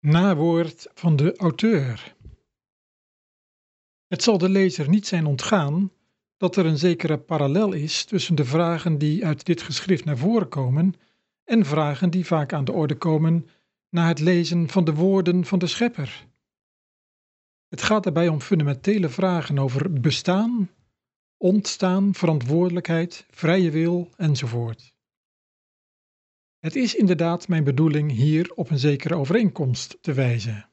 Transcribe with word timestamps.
Nawoord 0.00 0.86
van 0.94 1.16
de 1.16 1.36
auteur. 1.36 2.16
Het 4.06 4.22
zal 4.22 4.38
de 4.38 4.48
lezer 4.48 4.88
niet 4.88 5.06
zijn 5.06 5.26
ontgaan 5.26 5.92
dat 6.36 6.56
er 6.56 6.66
een 6.66 6.78
zekere 6.78 7.18
parallel 7.18 7.72
is 7.72 8.04
tussen 8.04 8.34
de 8.34 8.44
vragen 8.44 8.98
die 8.98 9.26
uit 9.26 9.46
dit 9.46 9.62
geschrift 9.62 10.04
naar 10.04 10.18
voren 10.18 10.48
komen 10.48 10.94
en 11.44 11.64
vragen 11.64 12.10
die 12.10 12.26
vaak 12.26 12.52
aan 12.52 12.64
de 12.64 12.72
orde 12.72 12.96
komen 12.96 13.48
na 13.88 14.06
het 14.08 14.18
lezen 14.18 14.68
van 14.68 14.84
de 14.84 14.94
woorden 14.94 15.44
van 15.44 15.58
de 15.58 15.66
schepper. 15.66 16.26
Het 17.68 17.82
gaat 17.82 18.02
daarbij 18.02 18.28
om 18.28 18.40
fundamentele 18.40 19.08
vragen 19.08 19.58
over 19.58 20.00
bestaan, 20.00 20.70
ontstaan, 21.36 22.14
verantwoordelijkheid, 22.14 23.26
vrije 23.30 23.70
wil 23.70 24.10
enzovoort. 24.16 24.94
Het 26.60 26.76
is 26.76 26.94
inderdaad 26.94 27.48
mijn 27.48 27.64
bedoeling 27.64 28.12
hier 28.12 28.52
op 28.54 28.70
een 28.70 28.78
zekere 28.78 29.14
overeenkomst 29.14 29.98
te 30.00 30.12
wijzen. 30.12 30.70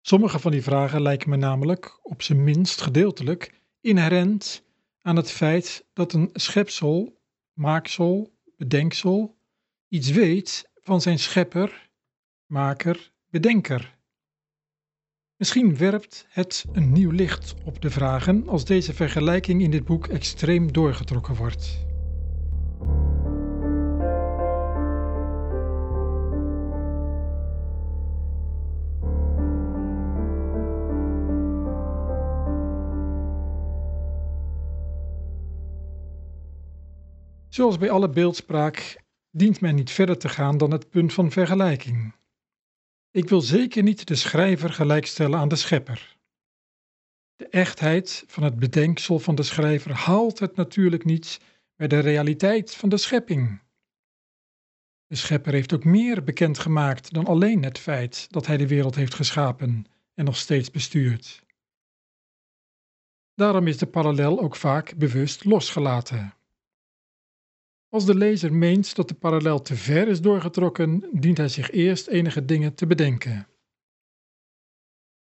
Sommige 0.00 0.38
van 0.38 0.50
die 0.50 0.62
vragen 0.62 1.02
lijken 1.02 1.30
me 1.30 1.36
namelijk, 1.36 1.98
op 2.02 2.22
zijn 2.22 2.44
minst 2.44 2.80
gedeeltelijk, 2.80 3.60
inherent 3.80 4.64
aan 5.02 5.16
het 5.16 5.30
feit 5.30 5.86
dat 5.92 6.12
een 6.12 6.30
schepsel, 6.32 7.20
maaksel, 7.52 8.32
bedenksel 8.56 9.36
iets 9.88 10.10
weet 10.10 10.70
van 10.74 11.00
zijn 11.00 11.18
schepper, 11.18 11.90
maker, 12.46 13.12
bedenker. 13.30 13.98
Misschien 15.36 15.76
werpt 15.76 16.26
het 16.28 16.64
een 16.72 16.92
nieuw 16.92 17.10
licht 17.10 17.54
op 17.64 17.82
de 17.82 17.90
vragen 17.90 18.48
als 18.48 18.64
deze 18.64 18.94
vergelijking 18.94 19.62
in 19.62 19.70
dit 19.70 19.84
boek 19.84 20.06
extreem 20.06 20.72
doorgetrokken 20.72 21.34
wordt. 21.34 21.93
Zoals 37.54 37.78
bij 37.78 37.90
alle 37.90 38.08
beeldspraak 38.08 39.02
dient 39.30 39.60
men 39.60 39.74
niet 39.74 39.90
verder 39.90 40.18
te 40.18 40.28
gaan 40.28 40.58
dan 40.58 40.70
het 40.70 40.90
punt 40.90 41.12
van 41.12 41.30
vergelijking. 41.30 42.14
Ik 43.10 43.28
wil 43.28 43.40
zeker 43.40 43.82
niet 43.82 44.06
de 44.06 44.14
schrijver 44.14 44.72
gelijkstellen 44.72 45.38
aan 45.38 45.48
de 45.48 45.56
schepper. 45.56 46.16
De 47.36 47.48
echtheid 47.48 48.24
van 48.26 48.42
het 48.42 48.58
bedenksel 48.58 49.18
van 49.18 49.34
de 49.34 49.42
schrijver 49.42 49.92
haalt 49.92 50.38
het 50.38 50.56
natuurlijk 50.56 51.04
niet 51.04 51.40
bij 51.76 51.88
de 51.88 51.98
realiteit 51.98 52.74
van 52.74 52.88
de 52.88 52.96
schepping. 52.96 53.62
De 55.06 55.16
schepper 55.16 55.52
heeft 55.52 55.74
ook 55.74 55.84
meer 55.84 56.24
bekendgemaakt 56.24 57.12
dan 57.12 57.26
alleen 57.26 57.62
het 57.62 57.78
feit 57.78 58.26
dat 58.30 58.46
hij 58.46 58.56
de 58.56 58.68
wereld 58.68 58.94
heeft 58.94 59.14
geschapen 59.14 59.86
en 60.14 60.24
nog 60.24 60.36
steeds 60.36 60.70
bestuurt. 60.70 61.44
Daarom 63.34 63.66
is 63.66 63.78
de 63.78 63.86
parallel 63.86 64.40
ook 64.40 64.56
vaak 64.56 64.96
bewust 64.96 65.44
losgelaten. 65.44 66.34
Als 67.94 68.04
de 68.04 68.14
lezer 68.14 68.52
meent 68.52 68.94
dat 68.94 69.08
de 69.08 69.14
parallel 69.14 69.62
te 69.62 69.76
ver 69.76 70.08
is 70.08 70.20
doorgetrokken, 70.20 71.08
dient 71.12 71.36
hij 71.36 71.48
zich 71.48 71.70
eerst 71.70 72.06
enige 72.06 72.44
dingen 72.44 72.74
te 72.74 72.86
bedenken. 72.86 73.46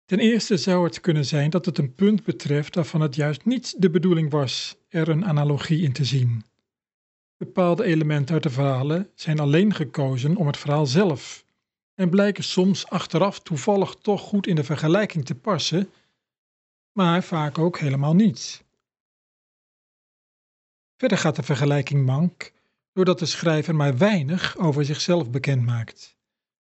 Ten 0.04 0.18
eerste 0.18 0.56
zou 0.56 0.84
het 0.84 1.00
kunnen 1.00 1.24
zijn 1.24 1.50
dat 1.50 1.66
het 1.66 1.78
een 1.78 1.94
punt 1.94 2.24
betreft 2.24 2.74
waarvan 2.74 3.00
het 3.00 3.14
juist 3.14 3.44
niet 3.44 3.74
de 3.78 3.90
bedoeling 3.90 4.30
was 4.30 4.76
er 4.88 5.08
een 5.08 5.24
analogie 5.24 5.82
in 5.82 5.92
te 5.92 6.04
zien. 6.04 6.44
Bepaalde 7.36 7.84
elementen 7.84 8.34
uit 8.34 8.42
de 8.42 8.50
verhalen 8.50 9.10
zijn 9.14 9.38
alleen 9.38 9.74
gekozen 9.74 10.36
om 10.36 10.46
het 10.46 10.56
verhaal 10.56 10.86
zelf 10.86 11.44
en 11.94 12.10
blijken 12.10 12.44
soms 12.44 12.86
achteraf 12.86 13.40
toevallig 13.40 13.94
toch 13.94 14.20
goed 14.20 14.46
in 14.46 14.56
de 14.56 14.64
vergelijking 14.64 15.24
te 15.24 15.34
passen, 15.34 15.90
maar 16.92 17.22
vaak 17.22 17.58
ook 17.58 17.78
helemaal 17.78 18.14
niet. 18.14 18.64
Verder 21.04 21.22
gaat 21.22 21.36
de 21.36 21.42
vergelijking 21.42 22.06
mank 22.06 22.52
doordat 22.92 23.18
de 23.18 23.26
schrijver 23.26 23.74
maar 23.74 23.96
weinig 23.96 24.58
over 24.58 24.84
zichzelf 24.84 25.30
bekend 25.30 25.62
maakt. 25.62 26.16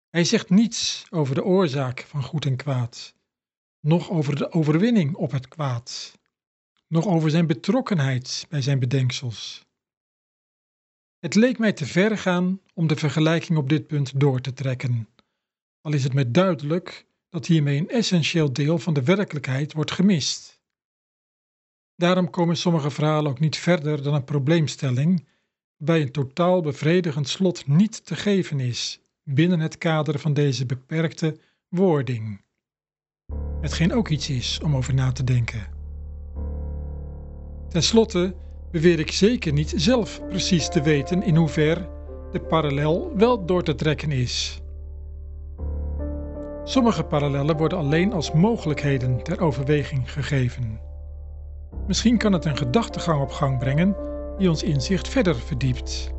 Hij 0.09 0.23
zegt 0.23 0.49
niets 0.49 1.05
over 1.09 1.35
de 1.35 1.43
oorzaak 1.43 2.05
van 2.07 2.23
goed 2.23 2.45
en 2.45 2.55
kwaad, 2.55 3.15
noch 3.79 4.09
over 4.09 4.35
de 4.35 4.51
overwinning 4.51 5.15
op 5.15 5.31
het 5.31 5.47
kwaad, 5.47 6.19
noch 6.87 7.07
over 7.07 7.29
zijn 7.29 7.47
betrokkenheid 7.47 8.45
bij 8.49 8.61
zijn 8.61 8.79
bedenksels. 8.79 9.65
Het 11.19 11.35
leek 11.35 11.57
mij 11.57 11.73
te 11.73 11.85
ver 11.85 12.17
gaan 12.17 12.59
om 12.73 12.87
de 12.87 12.95
vergelijking 12.95 13.57
op 13.57 13.69
dit 13.69 13.87
punt 13.87 14.19
door 14.19 14.41
te 14.41 14.53
trekken, 14.53 15.09
al 15.81 15.93
is 15.93 16.03
het 16.03 16.13
me 16.13 16.31
duidelijk 16.31 17.05
dat 17.29 17.45
hiermee 17.45 17.77
een 17.77 17.89
essentieel 17.89 18.53
deel 18.53 18.79
van 18.79 18.93
de 18.93 19.03
werkelijkheid 19.03 19.73
wordt 19.73 19.91
gemist. 19.91 20.52
Daarom 21.95 22.29
komen 22.29 22.57
sommige 22.57 22.91
verhalen 22.91 23.31
ook 23.31 23.39
niet 23.39 23.57
verder 23.57 24.03
dan 24.03 24.13
een 24.13 24.23
probleemstelling, 24.23 25.27
waarbij 25.77 26.01
een 26.01 26.11
totaal 26.11 26.61
bevredigend 26.61 27.27
slot 27.27 27.67
niet 27.67 28.05
te 28.05 28.15
geven 28.15 28.59
is 28.59 28.99
binnen 29.23 29.59
het 29.59 29.77
kader 29.77 30.19
van 30.19 30.33
deze 30.33 30.65
beperkte 30.65 31.37
wording. 31.67 32.41
Hetgeen 33.61 33.93
ook 33.93 34.09
iets 34.09 34.29
is 34.29 34.59
om 34.63 34.75
over 34.75 34.93
na 34.93 35.11
te 35.11 35.23
denken. 35.23 35.67
Ten 37.69 37.83
slotte 37.83 38.35
beweer 38.71 38.99
ik 38.99 39.11
zeker 39.11 39.53
niet 39.53 39.73
zelf 39.75 40.27
precies 40.27 40.69
te 40.69 40.81
weten 40.81 41.23
in 41.23 41.35
hoever 41.35 41.89
de 42.31 42.39
parallel 42.39 43.17
wel 43.17 43.45
door 43.45 43.63
te 43.63 43.75
trekken 43.75 44.11
is. 44.11 44.61
Sommige 46.63 47.03
parallellen 47.03 47.57
worden 47.57 47.77
alleen 47.77 48.13
als 48.13 48.31
mogelijkheden 48.31 49.23
ter 49.23 49.39
overweging 49.41 50.11
gegeven. 50.11 50.79
Misschien 51.87 52.17
kan 52.17 52.33
het 52.33 52.45
een 52.45 52.57
gedachtegang 52.57 53.21
op 53.21 53.31
gang 53.31 53.59
brengen 53.59 53.95
die 54.37 54.49
ons 54.49 54.63
inzicht 54.63 55.07
verder 55.07 55.35
verdiept. 55.35 56.12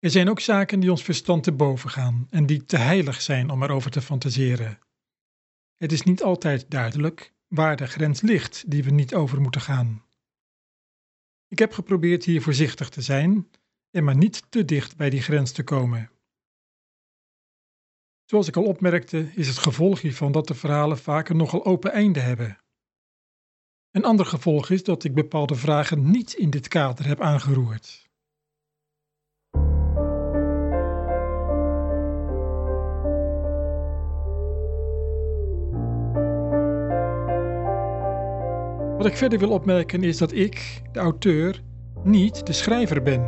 Er 0.00 0.10
zijn 0.10 0.30
ook 0.30 0.40
zaken 0.40 0.80
die 0.80 0.90
ons 0.90 1.02
verstand 1.02 1.42
te 1.42 1.52
boven 1.52 1.90
gaan 1.90 2.26
en 2.30 2.46
die 2.46 2.64
te 2.64 2.76
heilig 2.76 3.20
zijn 3.20 3.50
om 3.50 3.62
erover 3.62 3.90
te 3.90 4.00
fantaseren. 4.00 4.78
Het 5.76 5.92
is 5.92 6.02
niet 6.02 6.22
altijd 6.22 6.70
duidelijk 6.70 7.32
waar 7.48 7.76
de 7.76 7.86
grens 7.86 8.20
ligt 8.20 8.70
die 8.70 8.84
we 8.84 8.90
niet 8.90 9.14
over 9.14 9.40
moeten 9.40 9.60
gaan. 9.60 10.04
Ik 11.48 11.58
heb 11.58 11.72
geprobeerd 11.72 12.24
hier 12.24 12.42
voorzichtig 12.42 12.88
te 12.88 13.02
zijn 13.02 13.50
en 13.90 14.04
maar 14.04 14.16
niet 14.16 14.50
te 14.50 14.64
dicht 14.64 14.96
bij 14.96 15.10
die 15.10 15.22
grens 15.22 15.52
te 15.52 15.62
komen. 15.62 16.10
Zoals 18.24 18.48
ik 18.48 18.56
al 18.56 18.64
opmerkte, 18.64 19.30
is 19.34 19.48
het 19.48 19.58
gevolg 19.58 20.00
hiervan 20.00 20.32
dat 20.32 20.46
de 20.46 20.54
verhalen 20.54 20.98
vaak 20.98 21.28
een 21.28 21.36
nogal 21.36 21.64
open 21.64 21.92
einde 21.92 22.20
hebben. 22.20 22.58
Een 23.90 24.04
ander 24.04 24.26
gevolg 24.26 24.70
is 24.70 24.84
dat 24.84 25.04
ik 25.04 25.14
bepaalde 25.14 25.54
vragen 25.54 26.10
niet 26.10 26.32
in 26.32 26.50
dit 26.50 26.68
kader 26.68 27.06
heb 27.06 27.20
aangeroerd. 27.20 28.09
Wat 39.00 39.08
ik 39.08 39.16
verder 39.16 39.38
wil 39.38 39.50
opmerken 39.50 40.02
is 40.02 40.18
dat 40.18 40.32
ik, 40.32 40.82
de 40.92 40.98
auteur, 40.98 41.62
niet 42.04 42.46
de 42.46 42.52
schrijver 42.52 43.02
ben. 43.02 43.26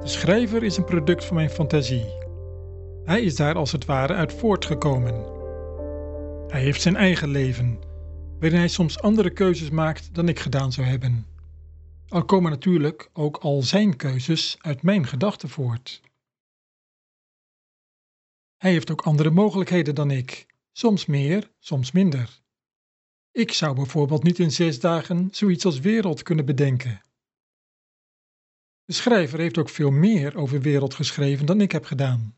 De 0.00 0.08
schrijver 0.08 0.62
is 0.62 0.76
een 0.76 0.84
product 0.84 1.24
van 1.24 1.36
mijn 1.36 1.50
fantasie. 1.50 2.04
Hij 3.04 3.22
is 3.22 3.36
daar 3.36 3.54
als 3.54 3.72
het 3.72 3.84
ware 3.84 4.14
uit 4.14 4.32
voortgekomen. 4.32 5.14
Hij 6.48 6.60
heeft 6.60 6.82
zijn 6.82 6.96
eigen 6.96 7.28
leven, 7.28 7.78
waarin 8.40 8.58
hij 8.58 8.68
soms 8.68 9.00
andere 9.00 9.30
keuzes 9.30 9.70
maakt 9.70 10.14
dan 10.14 10.28
ik 10.28 10.38
gedaan 10.38 10.72
zou 10.72 10.86
hebben. 10.86 11.26
Al 12.08 12.24
komen 12.24 12.50
natuurlijk 12.50 13.10
ook 13.12 13.36
al 13.36 13.62
zijn 13.62 13.96
keuzes 13.96 14.56
uit 14.60 14.82
mijn 14.82 15.06
gedachten 15.06 15.48
voort. 15.48 16.00
Hij 18.56 18.70
heeft 18.70 18.90
ook 18.90 19.02
andere 19.02 19.30
mogelijkheden 19.30 19.94
dan 19.94 20.10
ik, 20.10 20.46
soms 20.72 21.06
meer, 21.06 21.50
soms 21.58 21.92
minder. 21.92 22.44
Ik 23.36 23.52
zou 23.52 23.74
bijvoorbeeld 23.74 24.22
niet 24.22 24.38
in 24.38 24.50
zes 24.50 24.80
dagen 24.80 25.28
zoiets 25.32 25.64
als 25.64 25.80
wereld 25.80 26.22
kunnen 26.22 26.44
bedenken. 26.44 27.00
De 28.84 28.92
schrijver 28.92 29.38
heeft 29.38 29.58
ook 29.58 29.68
veel 29.68 29.90
meer 29.90 30.36
over 30.36 30.60
wereld 30.60 30.94
geschreven 30.94 31.46
dan 31.46 31.60
ik 31.60 31.72
heb 31.72 31.84
gedaan. 31.84 32.36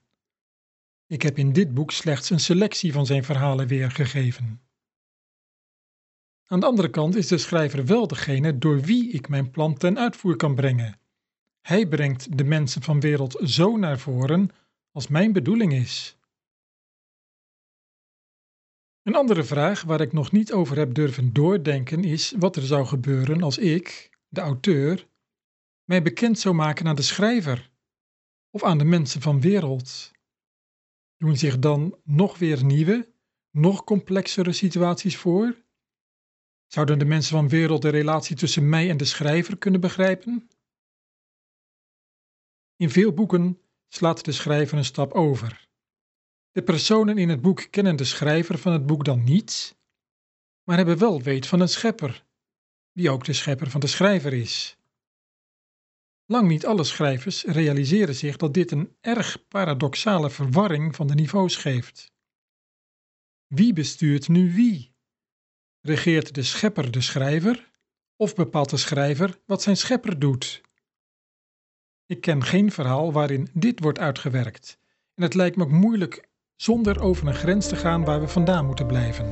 Ik 1.06 1.22
heb 1.22 1.38
in 1.38 1.52
dit 1.52 1.74
boek 1.74 1.90
slechts 1.90 2.30
een 2.30 2.40
selectie 2.40 2.92
van 2.92 3.06
zijn 3.06 3.24
verhalen 3.24 3.66
weergegeven. 3.66 4.60
Aan 6.46 6.60
de 6.60 6.66
andere 6.66 6.90
kant 6.90 7.16
is 7.16 7.26
de 7.26 7.38
schrijver 7.38 7.86
wel 7.86 8.06
degene 8.06 8.58
door 8.58 8.80
wie 8.80 9.10
ik 9.10 9.28
mijn 9.28 9.50
plan 9.50 9.74
ten 9.74 9.98
uitvoer 9.98 10.36
kan 10.36 10.54
brengen. 10.54 11.00
Hij 11.60 11.86
brengt 11.86 12.38
de 12.38 12.44
mensen 12.44 12.82
van 12.82 13.00
wereld 13.00 13.40
zo 13.44 13.76
naar 13.76 13.98
voren 13.98 14.50
als 14.92 15.08
mijn 15.08 15.32
bedoeling 15.32 15.72
is. 15.72 16.17
Een 19.08 19.14
andere 19.14 19.44
vraag 19.44 19.82
waar 19.82 20.00
ik 20.00 20.12
nog 20.12 20.32
niet 20.32 20.52
over 20.52 20.76
heb 20.76 20.94
durven 20.94 21.32
doordenken 21.32 22.04
is 22.04 22.34
wat 22.38 22.56
er 22.56 22.62
zou 22.62 22.86
gebeuren 22.86 23.42
als 23.42 23.58
ik, 23.58 24.10
de 24.28 24.40
auteur, 24.40 25.08
mij 25.84 26.02
bekend 26.02 26.38
zou 26.38 26.54
maken 26.54 26.86
aan 26.86 26.96
de 26.96 27.02
schrijver 27.02 27.70
of 28.50 28.62
aan 28.62 28.78
de 28.78 28.84
mensen 28.84 29.20
van 29.20 29.40
wereld. 29.40 30.10
Doen 31.16 31.36
zich 31.36 31.58
dan 31.58 31.98
nog 32.04 32.38
weer 32.38 32.64
nieuwe, 32.64 33.12
nog 33.50 33.84
complexere 33.84 34.52
situaties 34.52 35.16
voor? 35.16 35.64
Zouden 36.66 36.98
de 36.98 37.04
mensen 37.04 37.36
van 37.36 37.48
wereld 37.48 37.82
de 37.82 37.88
relatie 37.88 38.36
tussen 38.36 38.68
mij 38.68 38.90
en 38.90 38.96
de 38.96 39.04
schrijver 39.04 39.58
kunnen 39.58 39.80
begrijpen? 39.80 40.48
In 42.76 42.90
veel 42.90 43.12
boeken 43.12 43.60
slaat 43.88 44.24
de 44.24 44.32
schrijver 44.32 44.78
een 44.78 44.84
stap 44.84 45.12
over. 45.12 45.67
De 46.52 46.62
personen 46.62 47.18
in 47.18 47.28
het 47.28 47.40
boek 47.40 47.66
kennen 47.70 47.96
de 47.96 48.04
schrijver 48.04 48.58
van 48.58 48.72
het 48.72 48.86
boek 48.86 49.04
dan 49.04 49.24
niet, 49.24 49.76
maar 50.62 50.76
hebben 50.76 50.98
wel 50.98 51.22
weet 51.22 51.46
van 51.46 51.60
een 51.60 51.68
schepper, 51.68 52.24
die 52.92 53.10
ook 53.10 53.24
de 53.24 53.32
schepper 53.32 53.70
van 53.70 53.80
de 53.80 53.86
schrijver 53.86 54.32
is. 54.32 54.76
Lang 56.26 56.48
niet 56.48 56.66
alle 56.66 56.84
schrijvers 56.84 57.44
realiseren 57.44 58.14
zich 58.14 58.36
dat 58.36 58.54
dit 58.54 58.70
een 58.70 58.96
erg 59.00 59.48
paradoxale 59.48 60.30
verwarring 60.30 60.96
van 60.96 61.06
de 61.06 61.14
niveaus 61.14 61.56
geeft. 61.56 62.12
Wie 63.46 63.72
bestuurt 63.72 64.28
nu 64.28 64.54
wie? 64.54 64.92
Regeert 65.80 66.34
de 66.34 66.42
schepper 66.42 66.90
de 66.90 67.00
schrijver 67.00 67.70
of 68.16 68.34
bepaalt 68.34 68.70
de 68.70 68.76
schrijver 68.76 69.40
wat 69.46 69.62
zijn 69.62 69.76
schepper 69.76 70.18
doet? 70.18 70.60
Ik 72.06 72.20
ken 72.20 72.44
geen 72.44 72.72
verhaal 72.72 73.12
waarin 73.12 73.48
dit 73.52 73.80
wordt 73.80 73.98
uitgewerkt 73.98 74.78
en 75.14 75.22
het 75.22 75.34
lijkt 75.34 75.56
me 75.56 75.62
ook 75.62 75.70
moeilijk 75.70 76.27
zonder 76.60 77.00
over 77.00 77.26
een 77.26 77.34
grens 77.34 77.68
te 77.68 77.76
gaan 77.76 78.04
waar 78.04 78.20
we 78.20 78.28
vandaan 78.28 78.66
moeten 78.66 78.86
blijven. 78.86 79.26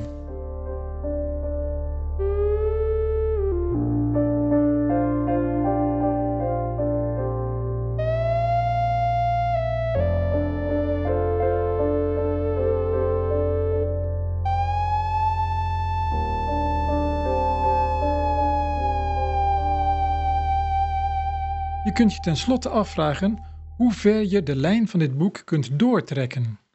Je 21.83 21.93
kunt 21.93 22.13
je 22.13 22.19
tenslotte 22.19 22.69
afvragen 22.69 23.43
hoe 23.77 23.91
ver 23.91 24.25
je 24.25 24.43
de 24.43 24.55
lijn 24.55 24.87
van 24.87 24.99
dit 24.99 25.17
boek 25.17 25.41
kunt 25.45 25.79
doortrekken. 25.79 26.66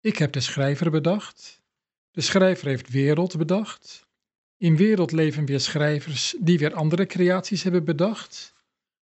Ik 0.00 0.16
heb 0.18 0.32
de 0.32 0.40
schrijver 0.40 0.90
bedacht. 0.90 1.62
De 2.10 2.20
schrijver 2.20 2.66
heeft 2.66 2.88
wereld 2.88 3.36
bedacht. 3.36 4.08
In 4.56 4.76
wereld 4.76 5.12
leven 5.12 5.46
weer 5.46 5.60
schrijvers 5.60 6.34
die 6.38 6.58
weer 6.58 6.74
andere 6.74 7.06
creaties 7.06 7.62
hebben 7.62 7.84
bedacht. 7.84 8.54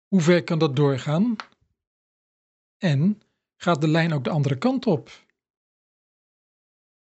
Hoe 0.07 0.21
ver 0.21 0.45
kan 0.45 0.59
dat 0.59 0.77
doorgaan? 0.77 1.37
En 2.79 3.23
gaat 3.57 3.81
de 3.81 3.89
lijn 3.89 4.13
ook 4.13 4.25
de 4.25 4.31
andere 4.31 4.59
kant 4.59 4.87
op? 4.87 5.27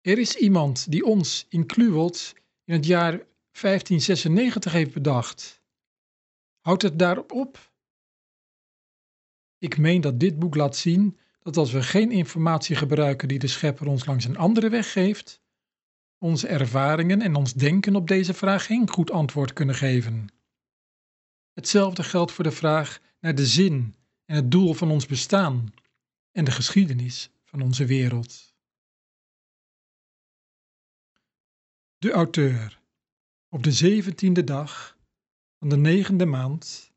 Er 0.01 0.17
is 0.17 0.35
iemand 0.35 0.91
die 0.91 1.05
ons 1.05 1.45
in 1.49 1.65
Kluwelt 1.65 2.33
in 2.63 2.73
het 2.73 2.85
jaar 2.85 3.11
1596 3.11 4.71
heeft 4.71 4.93
bedacht. 4.93 5.61
Houdt 6.59 6.81
het 6.81 6.99
daarop 6.99 7.31
op? 7.31 7.71
Ik 9.57 9.77
meen 9.77 10.01
dat 10.01 10.19
dit 10.19 10.39
boek 10.39 10.55
laat 10.55 10.75
zien 10.75 11.19
dat 11.43 11.57
als 11.57 11.71
we 11.71 11.83
geen 11.83 12.11
informatie 12.11 12.75
gebruiken 12.75 13.27
die 13.27 13.39
de 13.39 13.47
schepper 13.47 13.87
ons 13.87 14.05
langs 14.05 14.25
een 14.25 14.37
andere 14.37 14.69
weg 14.69 14.91
geeft, 14.91 15.41
onze 16.17 16.47
ervaringen 16.47 17.21
en 17.21 17.35
ons 17.35 17.53
denken 17.53 17.95
op 17.95 18.07
deze 18.07 18.33
vraag 18.33 18.65
geen 18.65 18.89
goed 18.89 19.11
antwoord 19.11 19.53
kunnen 19.53 19.75
geven. 19.75 20.27
Hetzelfde 21.53 22.03
geldt 22.03 22.31
voor 22.31 22.43
de 22.43 22.51
vraag 22.51 22.99
naar 23.19 23.35
de 23.35 23.45
zin 23.45 23.95
en 24.25 24.35
het 24.35 24.51
doel 24.51 24.73
van 24.73 24.91
ons 24.91 25.05
bestaan 25.05 25.73
en 26.31 26.45
de 26.45 26.51
geschiedenis 26.51 27.29
van 27.43 27.61
onze 27.61 27.85
wereld. 27.85 28.53
De 31.97 32.11
auteur. 32.11 32.81
Op 33.49 33.63
de 33.63 33.71
zeventiende 33.71 34.43
dag 34.43 34.97
van 35.59 35.69
de 35.69 35.77
negende 35.77 36.25
maand 36.25 36.91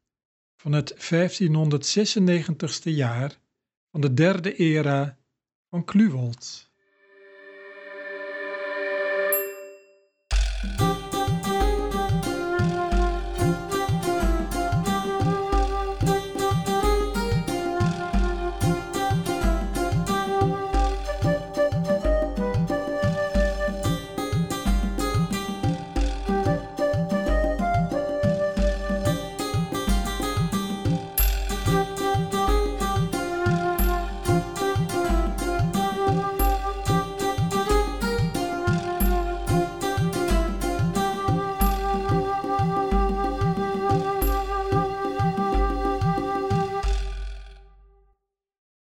van 0.56 0.72
het 0.72 0.94
1596ste 0.94 2.90
jaar 2.90 3.38
van 3.96 4.08
de 4.08 4.14
derde 4.14 4.56
era 4.56 5.18
van 5.70 5.84
Kluwold. 5.84 6.70